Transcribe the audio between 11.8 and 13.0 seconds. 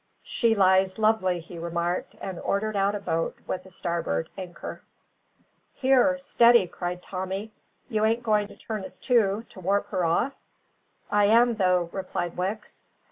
replied Wicks.